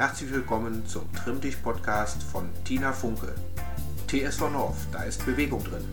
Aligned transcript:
Herzlich 0.00 0.32
willkommen 0.32 0.86
zum 0.86 1.12
Trimm 1.12 1.42
dich 1.42 1.62
Podcast 1.62 2.22
von 2.22 2.48
Tina 2.64 2.90
Funke. 2.90 3.34
TSV 4.06 4.48
North, 4.50 4.78
da 4.90 5.02
ist 5.02 5.26
Bewegung 5.26 5.62
drin. 5.62 5.84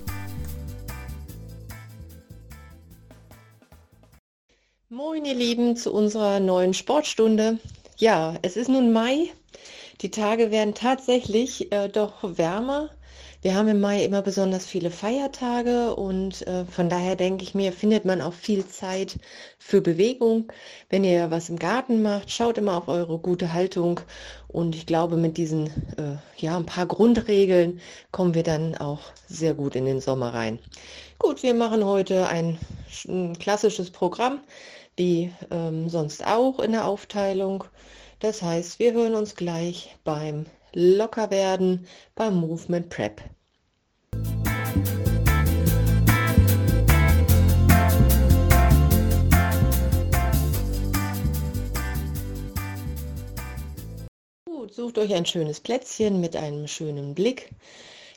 Moin 4.88 5.26
ihr 5.26 5.34
Lieben 5.34 5.76
zu 5.76 5.92
unserer 5.92 6.40
neuen 6.40 6.74
Sportstunde. 6.74 7.60
Ja, 7.98 8.36
es 8.44 8.56
ist 8.56 8.70
nun 8.70 8.94
Mai. 8.94 9.30
Die 10.00 10.10
Tage 10.10 10.52
werden 10.52 10.74
tatsächlich 10.74 11.74
äh, 11.74 11.90
doch 11.90 12.38
wärmer. 12.38 12.90
Wir 13.48 13.56
haben 13.56 13.70
im 13.70 13.80
Mai 13.80 14.04
immer 14.04 14.22
besonders 14.22 14.66
viele 14.66 14.92
Feiertage 14.92 15.96
und 15.96 16.46
äh, 16.48 16.66
von 16.66 16.90
daher 16.90 17.16
denke 17.16 17.46
ich 17.46 17.56
mir, 17.56 17.72
findet 17.72 18.04
man 18.04 18.20
auch 18.20 18.34
viel 18.34 18.68
Zeit 18.68 19.18
für 19.58 19.80
Bewegung. 19.80 20.52
Wenn 20.90 21.06
ihr 21.06 21.32
was 21.32 21.48
im 21.48 21.58
Garten 21.58 22.02
macht, 22.02 22.30
schaut 22.30 22.58
immer 22.58 22.76
auf 22.76 22.90
eure 22.90 23.18
gute 23.20 23.54
Haltung 23.54 24.02
und 24.50 24.76
ich 24.76 24.86
glaube, 24.86 25.16
mit 25.16 25.38
diesen 25.38 25.68
äh, 25.98 26.18
ja 26.36 26.58
ein 26.58 26.66
paar 26.66 26.88
Grundregeln 26.88 27.80
kommen 28.12 28.34
wir 28.34 28.44
dann 28.44 28.76
auch 28.76 29.00
sehr 29.30 29.54
gut 29.54 29.78
in 29.78 29.86
den 29.86 30.02
Sommer 30.02 30.34
rein. 30.34 30.60
Gut, 31.18 31.42
wir 31.42 31.54
machen 31.54 31.86
heute 31.86 32.28
ein, 32.28 32.58
ein 33.08 33.40
klassisches 33.40 33.92
Programm, 33.92 34.42
wie 34.98 35.32
ähm, 35.52 35.88
sonst 35.88 36.28
auch 36.28 36.60
in 36.60 36.74
der 36.74 36.86
Aufteilung. 36.86 37.64
Das 38.20 38.42
heißt, 38.42 38.80
wir 38.80 38.92
hören 38.92 39.16
uns 39.16 39.36
gleich 39.36 39.96
beim 40.04 40.48
locker 40.74 41.32
werden 41.32 41.88
beim 42.14 42.36
Movement 42.36 42.90
Prep. 42.90 43.22
Sucht 54.74 54.98
euch 54.98 55.14
ein 55.14 55.26
schönes 55.26 55.60
Plätzchen 55.60 56.20
mit 56.20 56.36
einem 56.36 56.68
schönen 56.68 57.16
Blick. 57.16 57.50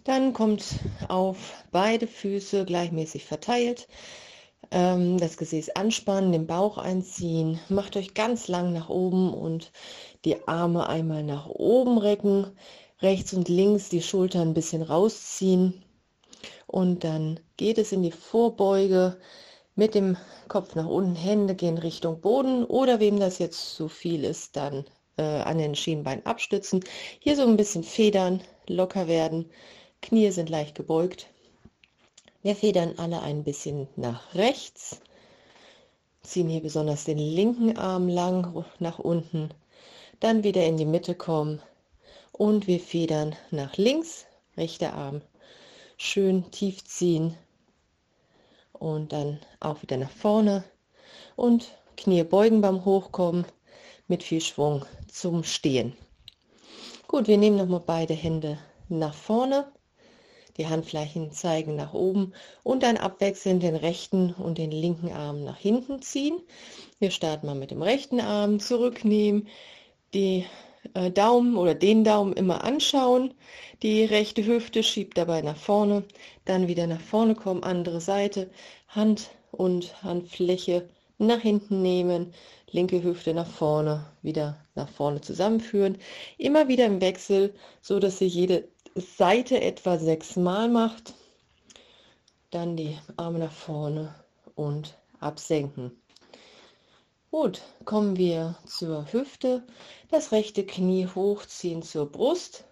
Dann 0.05 0.33
kommt 0.33 0.64
auf 1.08 1.64
beide 1.70 2.06
Füße 2.06 2.64
gleichmäßig 2.64 3.24
verteilt. 3.24 3.88
Ähm, 4.70 5.19
das 5.19 5.36
Gesäß 5.36 5.70
anspannen, 5.70 6.33
den 6.33 6.47
Bauch 6.47 6.78
einziehen, 6.78 7.61
macht 7.69 7.97
euch 7.97 8.14
ganz 8.14 8.48
lang 8.48 8.72
nach 8.72 8.89
oben 8.89 9.34
und 9.34 9.72
die 10.24 10.47
Arme 10.47 10.89
einmal 10.89 11.22
nach 11.22 11.47
oben 11.48 11.98
recken, 11.98 12.47
rechts 13.00 13.33
und 13.33 13.48
links 13.48 13.89
die 13.89 14.02
Schultern 14.02 14.48
ein 14.48 14.55
bisschen 14.55 14.83
rausziehen. 14.83 15.83
Und 16.67 17.05
dann 17.05 17.41
geht 17.56 17.78
es 17.78 17.92
in 17.92 18.02
die 18.02 18.12
Vorbeuge 18.12 19.19
mit 19.74 19.94
dem 19.94 20.17
Kopf 20.48 20.74
nach 20.74 20.86
unten, 20.86 21.17
Hände 21.17 21.55
gehen 21.55 21.78
Richtung 21.78 22.20
Boden. 22.20 22.64
Oder 22.64 23.00
wem 23.00 23.19
das 23.19 23.39
jetzt 23.39 23.74
zu 23.74 23.89
viel 23.89 24.24
ist, 24.24 24.56
dann 24.56 24.84
äh, 25.16 25.22
an 25.22 25.58
den 25.58 25.75
Schienbein 25.75 26.25
abstützen. 26.27 26.84
Hier 27.19 27.36
so 27.36 27.42
ein 27.42 27.56
bisschen 27.56 27.84
federn, 27.84 28.42
locker 28.66 29.08
werden, 29.08 29.50
Knie 30.02 30.30
sind 30.30 30.48
leicht 30.48 30.75
gebeugt. 30.75 31.27
Wir 32.42 32.56
federn 32.56 32.94
alle 32.97 33.20
ein 33.20 33.44
bisschen 33.44 33.86
nach 33.97 34.34
rechts, 34.34 35.00
ziehen 36.22 36.48
hier 36.48 36.62
besonders 36.62 37.05
den 37.05 37.19
linken 37.19 37.77
Arm 37.77 38.08
lang 38.08 38.64
nach 38.78 38.98
unten, 38.98 39.50
dann 40.20 40.42
wieder 40.42 40.64
in 40.64 40.78
die 40.78 40.86
Mitte 40.86 41.14
kommen. 41.14 41.61
Und 42.33 42.67
wir 42.67 42.80
federn 42.80 43.36
nach 43.50 43.77
links, 43.77 44.24
rechter 44.56 44.95
Arm 44.95 45.20
schön 45.98 46.50
tief 46.50 46.83
ziehen. 46.84 47.36
Und 48.72 49.12
dann 49.12 49.39
auch 49.61 49.83
wieder 49.83 49.98
nach 49.98 50.11
vorne. 50.11 50.64
Und 51.36 51.77
Knie 51.98 52.24
beugen 52.24 52.62
beim 52.62 52.86
Hochkommen 52.86 53.45
mit 54.11 54.22
viel 54.22 54.42
Schwung 54.42 54.84
zum 55.08 55.44
Stehen. 55.44 55.97
Gut, 57.08 57.28
wir 57.28 57.39
nehmen 57.39 57.56
nochmal 57.56 57.83
beide 57.86 58.14
Hände 58.14 58.58
nach 58.89 59.14
vorne 59.14 59.72
die 60.56 60.69
Handflächen 60.69 61.33
zeigen 61.33 61.74
nach 61.77 61.95
oben 61.95 62.34
und 62.62 62.83
dann 62.83 62.98
abwechselnd 62.98 63.62
den 63.62 63.77
rechten 63.77 64.34
und 64.34 64.58
den 64.58 64.70
linken 64.70 65.11
Arm 65.11 65.42
nach 65.42 65.57
hinten 65.57 66.02
ziehen. 66.02 66.39
Wir 66.98 67.11
starten 67.11 67.46
mal 67.46 67.55
mit 67.55 67.70
dem 67.70 67.80
rechten 67.80 68.20
Arm, 68.20 68.61
zurücknehmen, 68.61 69.48
die 70.13 70.45
äh, 70.92 71.11
Daumen 71.11 71.57
oder 71.57 71.74
den 71.74 72.05
Daumen 72.05 72.34
immer 72.34 72.63
anschauen, 72.63 73.33
die 73.83 74.05
rechte 74.05 74.45
Hüfte 74.45 74.83
schiebt 74.83 75.17
dabei 75.17 75.40
nach 75.40 75.57
vorne, 75.57 76.05
dann 76.45 76.68
wieder 76.68 76.86
nach 76.86 77.01
vorne 77.01 77.34
kommen, 77.34 77.63
andere 77.63 78.02
Seite, 78.02 78.51
Hand 78.89 79.30
und 79.52 80.02
Handfläche 80.02 80.89
nach 81.27 81.41
hinten 81.41 81.83
nehmen, 81.83 82.33
linke 82.70 83.03
Hüfte 83.03 83.35
nach 83.35 83.47
vorne, 83.47 84.07
wieder 84.23 84.64
nach 84.75 84.89
vorne 84.89 85.20
zusammenführen, 85.20 85.98
immer 86.39 86.69
wieder 86.69 86.86
im 86.86 87.01
Wechsel, 87.01 87.55
so 87.83 87.98
dass 87.98 88.19
Sie 88.19 88.27
jede 88.27 88.69
Seite 88.95 89.61
etwa 89.61 89.98
sechsmal 89.98 90.69
macht, 90.69 91.14
dann 92.51 92.77
die 92.77 92.98
Arme 93.17 93.39
nach 93.39 93.53
vorne 93.53 94.14
und 94.55 94.98
absenken. 95.20 95.92
Gut, 97.31 97.63
kommen 97.85 98.17
wir 98.17 98.57
zur 98.67 99.13
Hüfte. 99.13 99.63
Das 100.11 100.33
rechte 100.33 100.67
Knie 100.67 101.07
hochziehen 101.07 101.83
zur 101.83 102.11
Brust. 102.11 102.64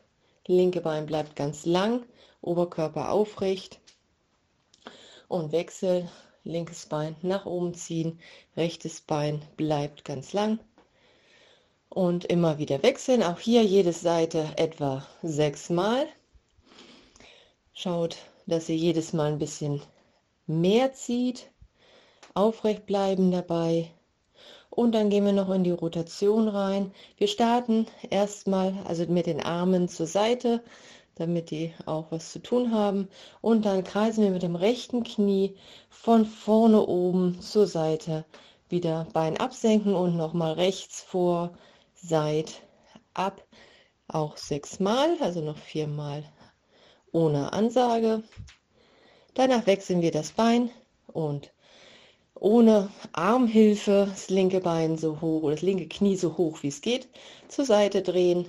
Linke 0.48 0.80
Bein 0.80 1.06
bleibt 1.06 1.36
ganz 1.36 1.64
lang, 1.64 2.04
Oberkörper 2.40 3.12
aufrecht 3.12 3.78
und 5.28 5.52
Wechsel. 5.52 6.08
Linkes 6.44 6.86
Bein 6.86 7.16
nach 7.22 7.46
oben 7.46 7.74
ziehen, 7.74 8.18
rechtes 8.56 9.00
Bein 9.00 9.42
bleibt 9.56 10.04
ganz 10.04 10.32
lang 10.32 10.58
und 11.88 12.24
immer 12.24 12.58
wieder 12.58 12.82
wechseln. 12.82 13.22
Auch 13.22 13.40
hier 13.40 13.64
jede 13.64 13.92
Seite 13.92 14.46
etwa 14.56 15.06
sechsmal. 15.22 16.06
Schaut, 17.72 18.16
dass 18.46 18.68
ihr 18.68 18.76
jedes 18.76 19.12
Mal 19.12 19.32
ein 19.32 19.38
bisschen 19.38 19.82
mehr 20.46 20.92
zieht. 20.92 21.50
Aufrecht 22.34 22.86
bleiben 22.86 23.30
dabei. 23.30 23.90
Und 24.70 24.92
dann 24.92 25.10
gehen 25.10 25.24
wir 25.24 25.32
noch 25.32 25.50
in 25.50 25.64
die 25.64 25.72
Rotation 25.72 26.46
rein. 26.48 26.92
Wir 27.16 27.26
starten 27.26 27.86
erstmal 28.10 28.74
also 28.84 29.04
mit 29.06 29.26
den 29.26 29.42
Armen 29.42 29.88
zur 29.88 30.06
Seite, 30.06 30.62
damit 31.18 31.50
die 31.50 31.74
auch 31.86 32.06
was 32.10 32.32
zu 32.32 32.40
tun 32.40 32.72
haben. 32.72 33.08
Und 33.40 33.64
dann 33.64 33.84
kreisen 33.84 34.24
wir 34.24 34.30
mit 34.30 34.42
dem 34.42 34.56
rechten 34.56 35.02
Knie 35.04 35.56
von 35.90 36.24
vorne 36.26 36.86
oben 36.86 37.40
zur 37.40 37.66
Seite. 37.66 38.24
Wieder 38.68 39.06
Bein 39.12 39.36
absenken 39.36 39.94
und 39.94 40.16
nochmal 40.16 40.52
rechts 40.54 41.02
vor, 41.02 41.52
Seit 42.00 42.62
ab, 43.12 43.42
auch 44.06 44.36
sechsmal, 44.36 45.16
also 45.20 45.40
noch 45.40 45.58
viermal 45.58 46.24
ohne 47.12 47.52
Ansage. 47.52 48.22
Danach 49.34 49.66
wechseln 49.66 50.02
wir 50.02 50.12
das 50.12 50.32
Bein 50.32 50.70
und 51.06 51.52
ohne 52.34 52.90
Armhilfe 53.12 54.06
das 54.08 54.30
linke 54.30 54.60
Bein 54.60 54.96
so 54.96 55.20
hoch 55.20 55.50
das 55.50 55.62
linke 55.62 55.88
Knie 55.88 56.16
so 56.16 56.36
hoch 56.36 56.62
wie 56.62 56.68
es 56.68 56.80
geht 56.80 57.08
zur 57.48 57.64
Seite 57.64 58.02
drehen, 58.02 58.46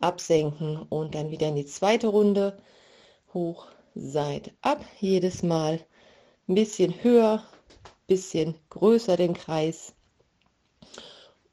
absenken 0.00 0.82
und 0.88 1.14
dann 1.14 1.30
wieder 1.30 1.48
in 1.48 1.56
die 1.56 1.66
zweite 1.66 2.08
Runde 2.08 2.58
hoch, 3.32 3.66
seit 3.94 4.52
ab. 4.62 4.84
Jedes 4.98 5.42
Mal 5.42 5.80
ein 6.48 6.54
bisschen 6.54 7.02
höher, 7.02 7.44
bisschen 8.06 8.54
größer 8.70 9.16
den 9.16 9.34
Kreis 9.34 9.94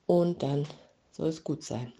und 0.07 0.41
dann 0.41 0.65
soll 1.11 1.27
es 1.27 1.43
gut 1.43 1.63
sein. 1.63 1.93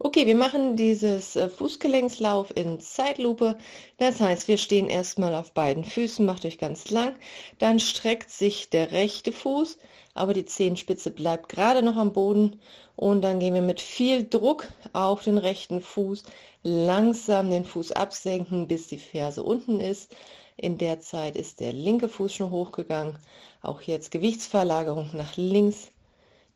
Okay, 0.00 0.26
wir 0.26 0.34
machen 0.34 0.76
dieses 0.76 1.36
äh, 1.36 1.48
Fußgelenkslauf 1.48 2.52
in 2.56 2.80
Zeitlupe. 2.80 3.56
Das 3.98 4.20
heißt, 4.20 4.48
wir 4.48 4.58
stehen 4.58 4.88
erstmal 4.88 5.34
auf 5.36 5.52
beiden 5.52 5.84
Füßen, 5.84 6.26
macht 6.26 6.44
euch 6.44 6.58
ganz 6.58 6.90
lang. 6.90 7.14
Dann 7.58 7.78
streckt 7.78 8.30
sich 8.30 8.70
der 8.70 8.90
rechte 8.90 9.30
Fuß, 9.30 9.78
aber 10.14 10.34
die 10.34 10.44
Zehenspitze 10.44 11.10
bleibt 11.10 11.48
gerade 11.48 11.82
noch 11.82 11.96
am 11.96 12.12
Boden. 12.12 12.60
Und 12.96 13.22
dann 13.22 13.40
gehen 13.40 13.54
wir 13.54 13.62
mit 13.62 13.80
viel 13.80 14.28
Druck 14.28 14.68
auf 14.92 15.24
den 15.24 15.38
rechten 15.38 15.80
Fuß, 15.80 16.24
langsam 16.62 17.50
den 17.50 17.64
Fuß 17.64 17.92
absenken, 17.92 18.68
bis 18.68 18.88
die 18.88 18.98
Ferse 18.98 19.42
unten 19.42 19.80
ist. 19.80 20.14
In 20.56 20.78
der 20.78 21.00
Zeit 21.00 21.36
ist 21.36 21.60
der 21.60 21.72
linke 21.72 22.08
Fuß 22.08 22.34
schon 22.34 22.50
hochgegangen. 22.50 23.18
Auch 23.62 23.80
jetzt 23.82 24.10
Gewichtsverlagerung 24.10 25.10
nach 25.14 25.36
links 25.36 25.90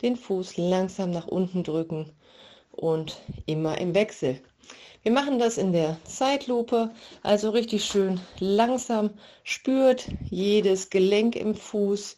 den 0.03 0.17
Fuß 0.17 0.59
langsam 0.59 1.11
nach 1.11 1.27
unten 1.27 1.65
drücken 1.65 2.13
und 2.73 3.17
immer 3.47 3.79
im 3.79 3.95
Wechsel. 3.95 4.41
Wir 5.03 5.13
machen 5.13 5.39
das 5.39 5.57
in 5.57 5.73
der 5.73 5.97
Zeitlupe, 6.05 6.91
also 7.23 7.51
richtig 7.51 7.85
schön 7.85 8.21
langsam. 8.41 9.11
Spürt 9.45 10.09
jedes 10.31 10.91
Gelenk 10.91 11.37
im 11.37 11.55
Fuß, 11.55 12.17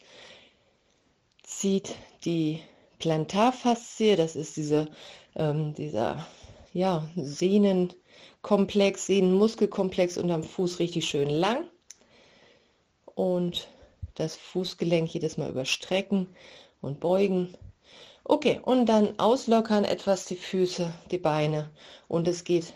zieht 1.49 1.95
die 2.25 2.61
Plantarfaszie, 2.99 4.15
das 4.15 4.35
ist 4.35 4.57
diese, 4.57 4.87
ähm, 5.35 5.73
dieser 5.73 6.27
ja, 6.73 7.07
Sehnenkomplex, 7.15 9.05
Sehnenmuskelkomplex 9.05 10.17
unterm 10.17 10.43
Fuß 10.43 10.79
richtig 10.79 11.05
schön 11.05 11.29
lang. 11.29 11.65
Und 13.15 13.67
das 14.15 14.35
Fußgelenk 14.35 15.13
jedes 15.13 15.37
Mal 15.37 15.49
überstrecken 15.49 16.27
und 16.81 16.99
beugen 16.99 17.53
Okay, 18.31 18.61
und 18.63 18.85
dann 18.85 19.17
auslockern 19.17 19.85
etwas 19.85 20.25
die 20.25 20.35
Füße, 20.35 20.93
die 21.09 21.17
Beine. 21.17 21.71
Und 22.07 22.27
es 22.27 22.43
geht 22.43 22.73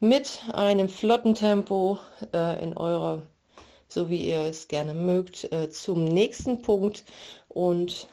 mit 0.00 0.40
einem 0.50 0.88
flotten 0.88 1.34
Tempo 1.34 1.98
äh, 2.32 2.62
in 2.64 2.74
eurer, 2.74 3.20
so 3.88 4.10
wie 4.10 4.28
ihr 4.28 4.40
es 4.40 4.68
gerne 4.68 4.94
mögt, 4.94 5.50
äh, 5.52 5.70
zum 5.70 6.04
nächsten 6.04 6.62
Punkt. 6.62 7.04
Und 7.48 8.08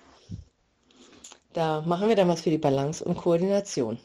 da 1.54 1.82
machen 1.82 2.10
wir 2.10 2.16
dann 2.16 2.28
was 2.30 2.42
für 2.42 2.50
die 2.50 2.58
Balance 2.58 3.04
und 3.04 3.18
Koordination. 3.18 4.00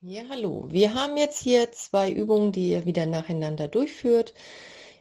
Ja, 0.00 0.22
hallo. 0.30 0.66
Wir 0.70 0.94
haben 0.94 1.16
jetzt 1.16 1.42
hier 1.42 1.70
zwei 1.72 2.10
Übungen, 2.10 2.50
die 2.50 2.70
ihr 2.70 2.86
wieder 2.86 3.04
nacheinander 3.04 3.68
durchführt. 3.68 4.32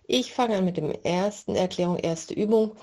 Ich 0.05 0.33
fange 0.33 0.57
an 0.57 0.65
mit 0.65 0.77
dem 0.77 0.91
ersten 0.91 1.55
Erklärung, 1.55 1.97
erste 1.97 2.33
Übung. 2.33 2.75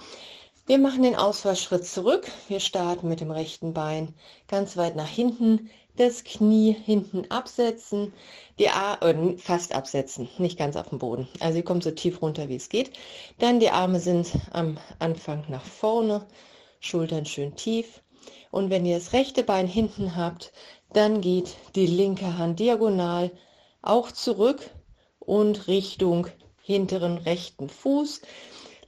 Wir 0.66 0.78
machen 0.78 1.02
den 1.02 1.14
Ausfallschritt 1.14 1.84
zurück. 1.84 2.26
Wir 2.48 2.58
starten 2.58 3.06
mit 3.06 3.20
dem 3.20 3.30
rechten 3.30 3.74
Bein 3.74 4.14
ganz 4.48 4.78
weit 4.78 4.96
nach 4.96 5.08
hinten, 5.08 5.68
das 5.96 6.24
Knie 6.24 6.72
hinten 6.72 7.30
absetzen, 7.30 8.14
die 8.58 8.70
Arme 8.70 9.34
äh, 9.34 9.36
fast 9.36 9.74
absetzen, 9.74 10.26
nicht 10.38 10.58
ganz 10.58 10.76
auf 10.76 10.88
dem 10.88 10.98
Boden. 10.98 11.28
Also 11.38 11.58
ihr 11.58 11.64
kommt 11.64 11.84
so 11.84 11.90
tief 11.90 12.22
runter, 12.22 12.48
wie 12.48 12.56
es 12.56 12.70
geht. 12.70 12.92
Dann 13.38 13.60
die 13.60 13.68
Arme 13.68 14.00
sind 14.00 14.32
am 14.52 14.78
Anfang 15.00 15.44
nach 15.48 15.62
vorne, 15.62 16.26
Schultern 16.80 17.26
schön 17.26 17.54
tief. 17.56 18.00
Und 18.50 18.70
wenn 18.70 18.86
ihr 18.86 18.96
das 18.96 19.12
rechte 19.12 19.42
Bein 19.42 19.66
hinten 19.66 20.16
habt, 20.16 20.50
dann 20.94 21.20
geht 21.20 21.56
die 21.74 21.86
linke 21.86 22.38
Hand 22.38 22.58
diagonal 22.58 23.30
auch 23.82 24.10
zurück 24.10 24.70
und 25.18 25.68
Richtung 25.68 26.28
hinteren 26.62 27.18
rechten 27.18 27.68
Fuß. 27.68 28.22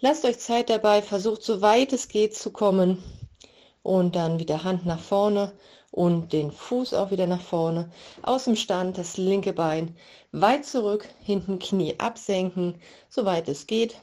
Lasst 0.00 0.26
euch 0.26 0.38
Zeit 0.38 0.68
dabei, 0.68 1.00
versucht 1.00 1.42
so 1.42 1.62
weit 1.62 1.94
es 1.94 2.08
geht 2.08 2.36
zu 2.36 2.50
kommen 2.50 3.02
und 3.82 4.14
dann 4.14 4.38
wieder 4.38 4.62
Hand 4.62 4.84
nach 4.84 5.00
vorne 5.00 5.52
und 5.90 6.34
den 6.34 6.52
Fuß 6.52 6.92
auch 6.92 7.10
wieder 7.10 7.26
nach 7.26 7.40
vorne. 7.40 7.90
Aus 8.22 8.44
dem 8.44 8.56
Stand 8.56 8.98
das 8.98 9.16
linke 9.16 9.54
Bein 9.54 9.96
weit 10.32 10.66
zurück, 10.66 11.08
hinten 11.22 11.58
Knie 11.58 11.94
absenken, 11.98 12.74
soweit 13.08 13.48
es 13.48 13.66
geht. 13.66 13.96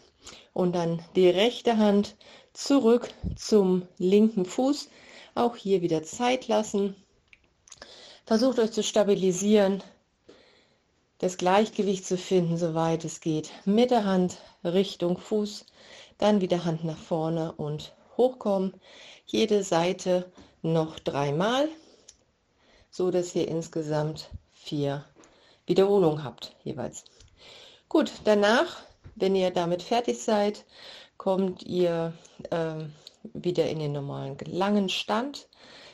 Und 0.54 0.74
dann 0.74 1.04
die 1.16 1.30
rechte 1.30 1.78
Hand 1.78 2.16
zurück 2.54 3.10
zum 3.36 3.88
linken 4.00 4.46
Fuß. 4.46 4.90
Auch 5.36 5.56
hier 5.56 5.84
wieder 5.84 6.02
Zeit 6.02 6.48
lassen. 6.48 6.96
Versucht 8.26 8.58
euch 8.58 8.72
zu 8.72 8.82
stabilisieren, 8.82 9.84
das 11.24 11.38
Gleichgewicht 11.38 12.06
zu 12.06 12.18
finden, 12.18 12.58
soweit 12.58 13.06
es 13.06 13.22
geht. 13.22 13.50
Mit 13.64 13.92
der 13.92 14.04
Hand 14.04 14.40
Richtung 14.66 15.18
Fuß, 15.18 15.66
dann 16.18 16.42
wieder 16.42 16.66
Hand 16.66 16.84
nach 16.84 16.98
vorne 16.98 17.54
und 17.54 17.96
hochkommen. 18.18 18.74
Jede 19.26 19.64
Seite 19.64 20.30
noch 20.64 21.00
dreimal, 21.00 21.70
so 22.92 23.10
dass 23.10 23.34
ihr 23.36 23.48
insgesamt 23.48 24.32
vier 24.52 25.06
Wiederholungen 25.66 26.26
habt 26.26 26.58
jeweils. 26.66 27.06
Gut, 27.88 28.12
danach, 28.26 28.84
wenn 29.16 29.34
ihr 29.34 29.52
damit 29.52 29.82
fertig 29.82 30.22
seid, 30.22 30.66
kommt 31.16 31.64
ihr 31.64 32.12
äh, 32.50 32.84
wieder 33.34 33.70
in 33.70 33.80
den 33.80 33.94
normalen 33.94 34.36
langen 34.46 34.90
Stand. 34.90 35.48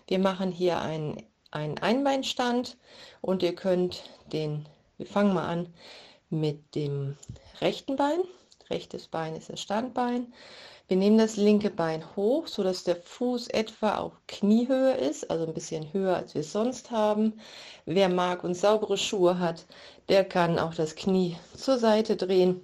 Wir 0.07 0.17
machen 0.17 0.51
hier 0.51 0.79
einen 0.79 1.21
einen 1.51 1.79
Einbeinstand 1.79 2.77
und 3.21 3.43
ihr 3.43 3.55
könnt 3.55 4.03
den, 4.31 4.67
wir 4.99 5.05
fangen 5.05 5.33
mal 5.33 5.47
an 5.47 5.73
mit 6.29 6.75
dem 6.75 7.15
rechten 7.61 7.95
Bein. 7.95 8.19
Rechtes 8.69 9.07
Bein 9.07 9.33
ist 9.35 9.49
das 9.49 9.61
Standbein. 9.61 10.33
Wir 10.89 10.97
nehmen 10.97 11.17
das 11.17 11.37
linke 11.37 11.69
Bein 11.69 12.03
hoch, 12.17 12.47
so 12.47 12.63
dass 12.63 12.83
der 12.83 12.97
Fuß 12.97 13.47
etwa 13.47 13.95
auf 13.95 14.11
Kniehöhe 14.27 14.93
ist, 14.95 15.31
also 15.31 15.45
ein 15.45 15.53
bisschen 15.53 15.93
höher 15.93 16.17
als 16.17 16.33
wir 16.33 16.41
es 16.41 16.51
sonst 16.51 16.91
haben. 16.91 17.39
Wer 17.85 18.09
mag 18.09 18.43
und 18.43 18.55
saubere 18.55 18.97
Schuhe 18.97 19.39
hat, 19.39 19.65
der 20.09 20.25
kann 20.25 20.59
auch 20.59 20.73
das 20.73 20.95
Knie 20.95 21.37
zur 21.55 21.77
Seite 21.79 22.17
drehen 22.17 22.61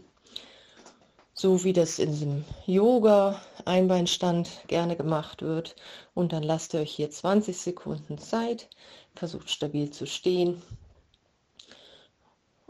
so 1.38 1.66
wie 1.66 1.74
das 1.74 2.00
in 2.00 2.12
diesem 2.12 2.46
Yoga-Einbeinstand 2.66 4.50
gerne 4.68 4.96
gemacht 4.96 5.42
wird. 5.42 5.76
Und 6.14 6.32
dann 6.32 6.44
lasst 6.44 6.74
ihr 6.74 6.80
euch 6.80 6.94
hier 6.94 7.12
20 7.12 7.58
Sekunden 7.58 8.18
Zeit, 8.18 8.70
versucht 9.16 9.50
stabil 9.50 9.90
zu 9.90 10.08
stehen 10.08 10.62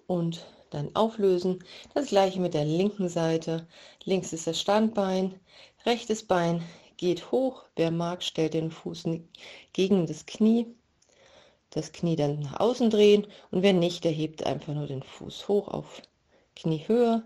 und 0.08 0.46
dann 0.70 0.96
auflösen. 0.96 1.64
Das 1.94 2.08
gleiche 2.08 2.40
mit 2.40 2.54
der 2.54 2.66
linken 2.66 3.10
Seite. 3.10 3.68
Links 4.04 4.34
ist 4.34 4.48
das 4.48 4.60
Standbein, 4.60 5.40
rechtes 5.86 6.24
Bein 6.24 6.64
geht 6.98 7.32
hoch. 7.32 7.64
Wer 7.76 7.92
mag, 7.92 8.24
stellt 8.24 8.54
den 8.54 8.72
Fuß 8.72 9.06
gegen 9.74 10.06
das 10.08 10.26
Knie. 10.26 10.68
Das 11.70 11.92
Knie 11.92 12.16
dann 12.16 12.40
nach 12.40 12.60
außen 12.60 12.90
drehen 12.90 13.28
und 13.52 13.62
wer 13.62 13.74
nicht, 13.74 14.04
der 14.04 14.12
hebt 14.12 14.46
einfach 14.46 14.74
nur 14.74 14.88
den 14.88 15.04
Fuß 15.04 15.48
hoch 15.48 15.68
auf 15.68 16.02
Kniehöhe 16.56 17.24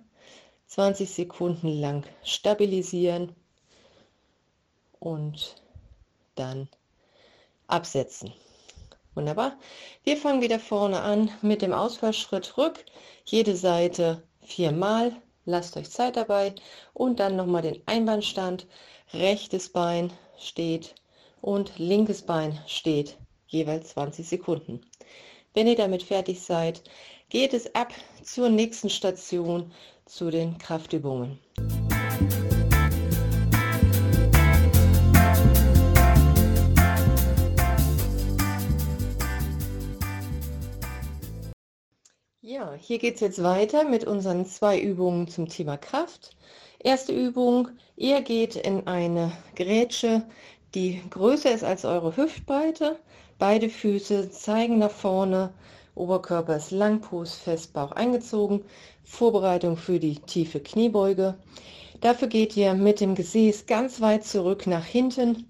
20 0.67 1.09
Sekunden 1.09 1.79
lang 1.79 2.03
stabilisieren 2.23 3.35
und 4.99 5.55
dann 6.35 6.67
absetzen. 7.67 8.33
Wunderbar. 9.19 9.57
Wir 10.05 10.15
fangen 10.15 10.41
wieder 10.41 10.61
vorne 10.61 11.01
an 11.01 11.29
mit 11.41 11.61
dem 11.61 11.73
Ausfallschritt 11.73 12.57
rück. 12.57 12.85
Jede 13.25 13.53
Seite 13.53 14.23
viermal. 14.41 15.11
Lasst 15.43 15.75
euch 15.75 15.89
Zeit 15.89 16.15
dabei. 16.15 16.55
Und 16.93 17.19
dann 17.19 17.35
nochmal 17.35 17.63
den 17.63 17.81
Einbandstand. 17.85 18.65
Rechtes 19.13 19.73
Bein 19.73 20.13
steht 20.37 20.95
und 21.41 21.77
linkes 21.77 22.21
Bein 22.21 22.57
steht. 22.65 23.17
Jeweils 23.47 23.89
20 23.89 24.25
Sekunden. 24.25 24.79
Wenn 25.53 25.67
ihr 25.67 25.75
damit 25.75 26.03
fertig 26.03 26.39
seid, 26.41 26.81
geht 27.27 27.53
es 27.53 27.75
ab 27.75 27.91
zur 28.23 28.47
nächsten 28.47 28.89
Station, 28.89 29.73
zu 30.05 30.31
den 30.31 30.57
Kraftübungen. 30.59 31.39
Hier 42.81 42.99
geht 42.99 43.15
es 43.15 43.21
jetzt 43.21 43.43
weiter 43.43 43.83
mit 43.83 44.05
unseren 44.05 44.45
zwei 44.45 44.79
Übungen 44.79 45.27
zum 45.27 45.49
Thema 45.49 45.77
Kraft. 45.77 46.35
Erste 46.79 47.11
Übung, 47.13 47.69
ihr 47.97 48.21
geht 48.21 48.55
in 48.55 48.87
eine 48.87 49.31
Grätsche, 49.55 50.23
die 50.75 51.01
größer 51.09 51.51
ist 51.51 51.63
als 51.63 51.85
eure 51.85 52.15
Hüftbreite. 52.15 52.97
Beide 53.37 53.69
Füße 53.69 54.29
zeigen 54.29 54.77
nach 54.77 54.91
vorne 54.91 55.53
Oberkörper 55.95 56.55
ist 56.55 56.71
lang, 56.71 57.01
Fuß 57.01 57.35
fest, 57.35 57.73
Bauch 57.73 57.91
eingezogen. 57.91 58.63
Vorbereitung 59.03 59.75
für 59.75 59.99
die 59.99 60.15
tiefe 60.15 60.59
Kniebeuge. 60.59 61.35
Dafür 61.99 62.29
geht 62.29 62.55
ihr 62.55 62.73
mit 62.73 63.01
dem 63.01 63.15
Gesäß 63.15 63.65
ganz 63.65 63.99
weit 63.99 64.23
zurück 64.23 64.67
nach 64.67 64.85
hinten, 64.85 65.47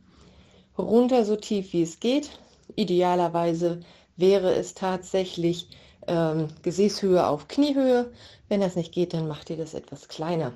runter 0.77 1.25
so 1.25 1.35
tief 1.35 1.73
wie 1.73 1.83
es 1.83 1.99
geht. 1.99 2.31
Idealerweise 2.75 3.81
wäre 4.17 4.55
es 4.55 4.73
tatsächlich 4.73 5.67
ähm, 6.09 6.47
Gesäßhöhe 6.63 7.25
auf 7.25 7.47
Kniehöhe. 7.47 8.11
Wenn 8.49 8.61
das 8.61 8.75
nicht 8.75 8.91
geht, 8.91 9.13
dann 9.13 9.27
macht 9.27 9.49
ihr 9.49 9.57
das 9.57 9.73
etwas 9.73 10.07
kleiner. 10.07 10.51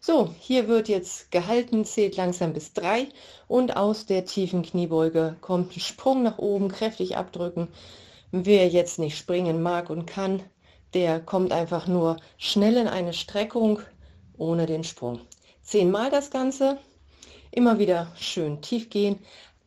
So, 0.00 0.34
hier 0.38 0.68
wird 0.68 0.88
jetzt 0.88 1.30
gehalten, 1.30 1.84
zählt 1.84 2.16
langsam 2.16 2.52
bis 2.52 2.72
drei 2.72 3.08
und 3.48 3.76
aus 3.76 4.06
der 4.06 4.24
tiefen 4.24 4.62
Kniebeuge 4.62 5.36
kommt 5.40 5.76
ein 5.76 5.80
Sprung 5.80 6.22
nach 6.22 6.38
oben, 6.38 6.68
kräftig 6.68 7.16
abdrücken 7.16 7.68
Wer 8.36 8.68
jetzt 8.68 8.98
nicht 8.98 9.16
springen 9.16 9.62
mag 9.62 9.90
und 9.90 10.06
kann, 10.06 10.42
der 10.92 11.20
kommt 11.20 11.52
einfach 11.52 11.86
nur 11.86 12.16
schnell 12.36 12.76
in 12.76 12.88
eine 12.88 13.12
Streckung 13.12 13.78
ohne 14.36 14.66
den 14.66 14.82
Sprung. 14.82 15.20
Zehnmal 15.62 16.10
das 16.10 16.32
Ganze. 16.32 16.78
Immer 17.52 17.78
wieder 17.78 18.08
schön 18.16 18.60
tief 18.60 18.90
gehen. 18.90 19.20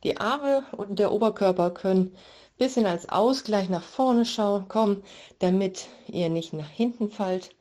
Die 0.03 0.17
Arme 0.17 0.65
und 0.75 0.99
der 0.99 1.13
Oberkörper 1.13 1.71
können 1.71 2.13
bisschen 2.57 2.85
als 2.85 3.07
Ausgleich 3.09 3.69
nach 3.69 3.83
vorne 3.83 4.25
schauen, 4.25 4.67
kommen, 4.67 5.03
damit 5.39 5.87
ihr 6.07 6.29
nicht 6.29 6.53
nach 6.53 6.69
hinten 6.69 7.09
fallt. 7.09 7.51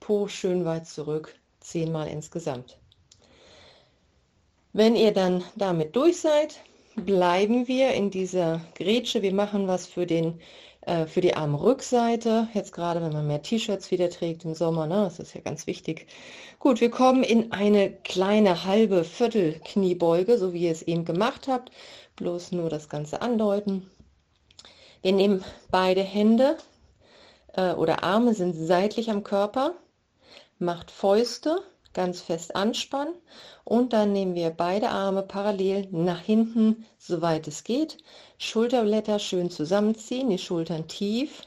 Po 0.00 0.28
schön 0.28 0.64
weit 0.64 0.86
zurück. 0.86 1.34
Zehnmal 1.60 2.08
insgesamt. 2.08 2.78
Wenn 4.72 4.96
ihr 4.96 5.12
dann 5.12 5.42
damit 5.56 5.96
durch 5.96 6.20
seid, 6.20 6.60
bleiben 6.96 7.68
wir 7.68 7.92
in 7.94 8.10
dieser 8.10 8.60
Grätsche. 8.74 9.22
Wir 9.22 9.34
machen 9.34 9.66
was 9.66 9.86
für, 9.86 10.06
den, 10.06 10.40
äh, 10.82 11.06
für 11.06 11.20
die 11.20 11.34
Armrückseite. 11.34 12.48
Jetzt 12.54 12.72
gerade, 12.72 13.02
wenn 13.02 13.12
man 13.12 13.26
mehr 13.26 13.42
T-Shirts 13.42 13.90
wieder 13.90 14.10
trägt 14.10 14.44
im 14.44 14.54
Sommer, 14.54 14.86
ne, 14.86 15.02
das 15.04 15.18
ist 15.18 15.34
ja 15.34 15.40
ganz 15.40 15.66
wichtig. 15.66 16.06
Gut, 16.58 16.80
wir 16.80 16.90
kommen 16.90 17.22
in 17.22 17.52
eine 17.52 17.90
kleine 17.90 18.64
halbe 18.64 19.04
Viertel-Kniebeuge, 19.04 20.38
so 20.38 20.52
wie 20.52 20.64
ihr 20.64 20.72
es 20.72 20.82
eben 20.82 21.04
gemacht 21.04 21.48
habt. 21.48 21.70
Bloß 22.16 22.52
nur 22.52 22.68
das 22.68 22.88
Ganze 22.88 23.22
andeuten. 23.22 23.88
Wir 25.02 25.12
nehmen 25.12 25.44
beide 25.70 26.02
Hände 26.02 26.56
äh, 27.54 27.72
oder 27.72 28.02
Arme 28.02 28.34
sind 28.34 28.54
seitlich 28.54 29.10
am 29.10 29.22
Körper. 29.22 29.74
Macht 30.58 30.90
Fäuste 30.90 31.62
ganz 31.94 32.20
fest 32.20 32.54
anspannen 32.54 33.14
und 33.64 33.92
dann 33.92 34.12
nehmen 34.12 34.34
wir 34.34 34.50
beide 34.50 34.90
Arme 34.90 35.22
parallel 35.22 35.88
nach 35.90 36.20
hinten, 36.20 36.86
soweit 36.96 37.48
es 37.48 37.64
geht. 37.64 37.98
Schulterblätter 38.38 39.18
schön 39.18 39.50
zusammenziehen, 39.50 40.30
die 40.30 40.38
Schultern 40.38 40.86
tief. 40.86 41.42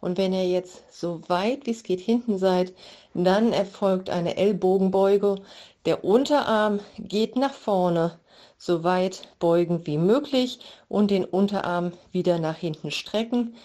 Und 0.00 0.16
wenn 0.18 0.32
ihr 0.32 0.48
jetzt 0.48 0.92
so 0.92 1.20
weit 1.28 1.66
wie 1.66 1.72
es 1.72 1.82
geht 1.82 2.00
hinten 2.00 2.38
seid, 2.38 2.72
dann 3.14 3.52
erfolgt 3.52 4.10
eine 4.10 4.36
Ellbogenbeuge. 4.36 5.42
Der 5.86 6.04
Unterarm 6.04 6.80
geht 6.98 7.36
nach 7.36 7.54
vorne, 7.54 8.18
so 8.60 8.84
weit 8.84 9.22
beugen 9.38 9.86
wie 9.86 9.96
möglich 9.96 10.60
und 10.86 11.10
den 11.10 11.24
Unterarm 11.24 11.92
wieder 12.12 12.38
nach 12.38 12.56
hinten 12.56 12.90
strecken. 12.90 13.56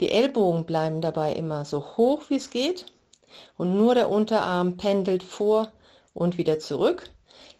Die 0.00 0.10
Ellbogen 0.10 0.64
bleiben 0.64 1.02
dabei 1.02 1.34
immer 1.34 1.66
so 1.66 1.84
hoch 1.98 2.22
wie 2.30 2.36
es 2.36 2.48
geht 2.48 2.86
und 3.58 3.76
nur 3.76 3.94
der 3.94 4.08
Unterarm 4.08 4.78
pendelt 4.78 5.22
vor 5.22 5.70
und 6.14 6.38
wieder 6.38 6.58
zurück. 6.58 7.10